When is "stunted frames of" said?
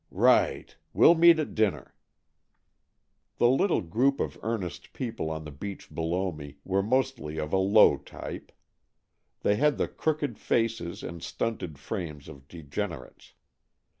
11.21-12.47